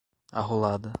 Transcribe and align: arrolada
arrolada 0.33 0.89